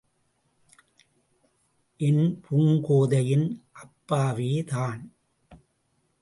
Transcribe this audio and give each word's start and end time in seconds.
என் 1.99 2.41
பூங்கோதையின் 2.41 3.47
அப்பாவேதான்! 3.73 5.03